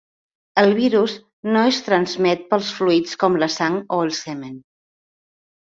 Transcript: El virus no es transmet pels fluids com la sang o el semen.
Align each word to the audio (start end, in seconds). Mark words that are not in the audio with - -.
El 0.61 0.71
virus 0.79 1.13
no 1.57 1.61
es 1.73 1.83
transmet 1.91 2.43
pels 2.55 2.73
fluids 2.79 3.15
com 3.27 3.39
la 3.47 3.53
sang 3.59 3.79
o 3.85 4.03
el 4.09 4.13
semen. 4.25 4.59